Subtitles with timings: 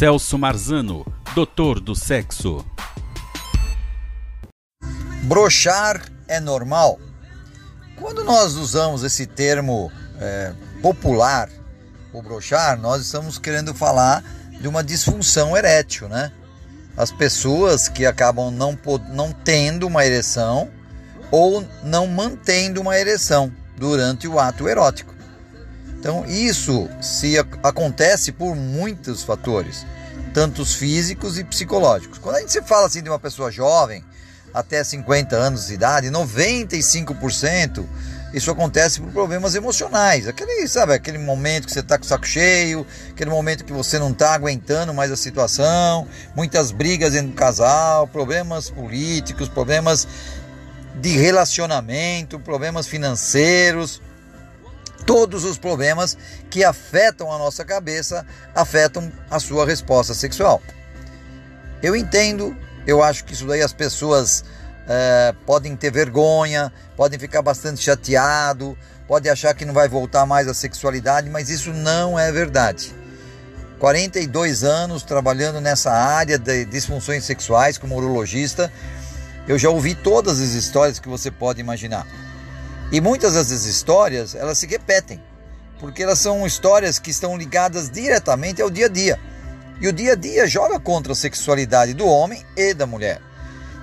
[0.00, 2.64] Celso Marzano, doutor do sexo.
[5.24, 6.98] Brochar é normal?
[7.96, 11.50] Quando nós usamos esse termo é, popular,
[12.14, 14.24] o brochar, nós estamos querendo falar
[14.58, 16.32] de uma disfunção erétil, né?
[16.96, 18.78] As pessoas que acabam não,
[19.10, 20.70] não tendo uma ereção
[21.30, 25.19] ou não mantendo uma ereção durante o ato erótico.
[26.00, 29.84] Então, isso se acontece por muitos fatores,
[30.32, 32.18] tantos físicos e psicológicos.
[32.18, 34.02] Quando a gente se fala assim de uma pessoa jovem,
[34.52, 37.84] até 50 anos de idade, 95%
[38.32, 40.26] isso acontece por problemas emocionais.
[40.26, 43.98] Aquele, sabe, aquele momento que você está com o saco cheio, aquele momento que você
[43.98, 50.08] não está aguentando mais a situação, muitas brigas entre o casal, problemas políticos, problemas
[50.94, 54.00] de relacionamento, problemas financeiros
[55.06, 56.16] todos os problemas
[56.48, 60.62] que afetam a nossa cabeça afetam a sua resposta sexual.
[61.82, 62.56] Eu entendo,
[62.86, 64.44] eu acho que isso daí as pessoas
[64.88, 70.46] é, podem ter vergonha, podem ficar bastante chateado, podem achar que não vai voltar mais
[70.46, 72.94] à sexualidade, mas isso não é verdade.
[73.78, 78.70] 42 anos trabalhando nessa área de disfunções sexuais como urologista,
[79.48, 82.06] eu já ouvi todas as histórias que você pode imaginar.
[82.92, 85.22] E muitas dessas histórias, elas se repetem,
[85.78, 89.18] porque elas são histórias que estão ligadas diretamente ao dia a dia.
[89.80, 93.20] E o dia a dia joga contra a sexualidade do homem e da mulher.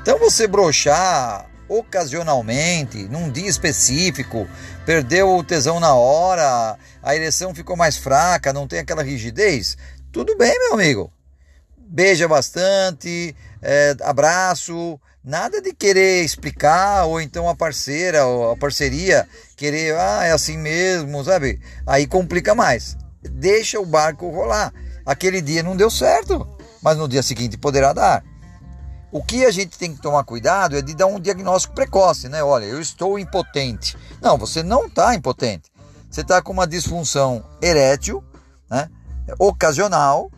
[0.02, 4.48] Então você brochar ocasionalmente, num dia específico,
[4.86, 9.78] perdeu o tesão na hora, a ereção ficou mais fraca, não tem aquela rigidez,
[10.12, 11.12] tudo bem, meu amigo.
[11.78, 19.28] Beija bastante, é, abraço, Nada de querer explicar, ou então a parceira, ou a parceria,
[19.58, 21.60] querer, ah, é assim mesmo, sabe?
[21.86, 22.96] Aí complica mais.
[23.22, 24.74] Deixa o barco rolar.
[25.06, 26.48] Aquele dia não deu certo,
[26.82, 28.24] mas no dia seguinte poderá dar.
[29.12, 32.42] O que a gente tem que tomar cuidado é de dar um diagnóstico precoce, né?
[32.42, 33.98] Olha, eu estou impotente.
[34.22, 35.70] Não, você não está impotente.
[36.10, 38.24] Você está com uma disfunção erétil,
[38.70, 38.90] né?
[39.38, 40.32] ocasional,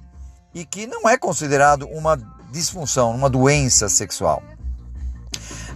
[0.52, 2.18] e que não é considerado uma
[2.52, 4.42] disfunção, uma doença sexual.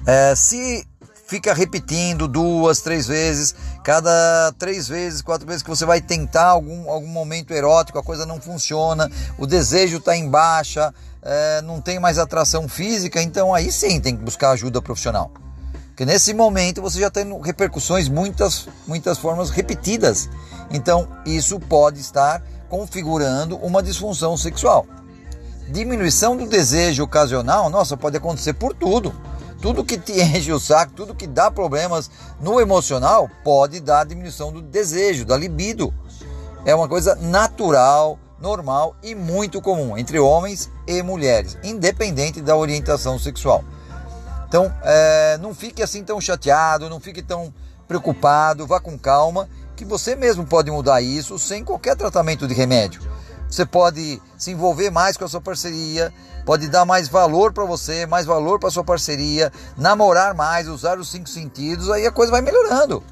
[0.06, 0.86] É, se
[1.28, 6.90] fica repetindo duas, três vezes, cada três vezes, quatro vezes que você vai tentar algum,
[6.90, 12.00] algum momento erótico, a coisa não funciona, o desejo está em baixa, é, não tem
[12.00, 15.31] mais atração física, então aí sim tem que buscar ajuda profissional.
[15.88, 20.28] Porque nesse momento você já tem repercussões muitas, muitas formas repetidas.
[20.72, 24.88] Então isso pode estar configurando uma disfunção sexual.
[25.70, 29.14] Diminuição do desejo ocasional, nossa, pode acontecer por tudo
[29.63, 34.51] tudo que te enche o saco, tudo que dá problemas no emocional, pode dar diminuição
[34.51, 35.94] do desejo, da libido.
[36.66, 43.18] É uma coisa natural, normal e muito comum entre homens e mulheres, independente da orientação
[43.18, 43.63] sexual.
[44.50, 47.53] Então, é, não fique assim tão chateado, não fique tão
[47.88, 49.47] preocupado, vá com calma,
[49.78, 53.02] que você mesmo pode mudar isso sem qualquer tratamento de remédio.
[53.53, 56.12] Você pode se envolver mais com a sua parceria,
[56.44, 61.12] pode dar mais valor para você, mais valor para sua parceria, namorar mais, usar os
[61.12, 63.03] cinco sentidos, aí a coisa vai melhorando.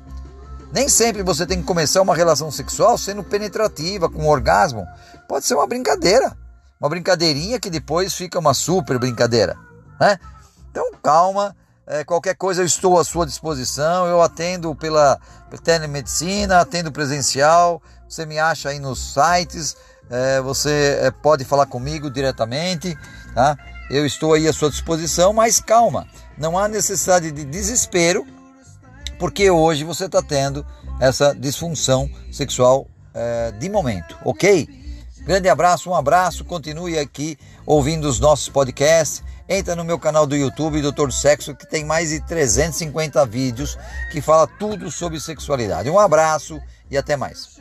[0.74, 4.84] Nem sempre você tem que começar uma relação sexual sendo penetrativa, com orgasmo.
[5.29, 6.35] Pode ser uma brincadeira,
[6.79, 9.56] uma brincadeirinha que depois fica uma super brincadeira,
[10.00, 10.18] né?
[10.72, 14.08] Então calma, é, qualquer coisa eu estou à sua disposição.
[14.08, 15.19] Eu atendo pela
[15.63, 17.79] telemedicina, atendo presencial.
[18.09, 19.75] Você me acha aí nos sites
[20.09, 22.97] é, você é, pode falar comigo diretamente,
[23.34, 23.57] tá?
[23.89, 26.07] Eu estou aí à sua disposição, mas calma,
[26.38, 28.25] não há necessidade de desespero,
[29.19, 30.66] porque hoje você está tendo
[31.00, 34.67] essa disfunção sexual é, de momento, ok?
[35.23, 39.23] Grande abraço, um abraço, continue aqui ouvindo os nossos podcasts.
[39.47, 43.78] Entra no meu canal do YouTube, Doutor Sexo, que tem mais de 350 vídeos
[44.11, 45.90] que fala tudo sobre sexualidade.
[45.90, 46.59] Um abraço
[46.90, 47.59] e até mais.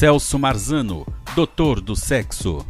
[0.00, 2.64] Celso Marzano, doutor do sexo.